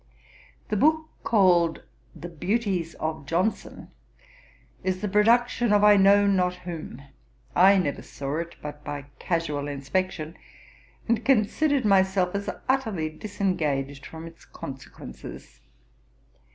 [0.69, 1.83] The book called
[2.15, 3.91] The Beauties of Johnson
[4.83, 7.03] is the production of I know not whom:
[7.55, 10.35] I never saw it but by casual inspection,
[11.07, 15.59] and considered myself as utterly disengaged from its consequences.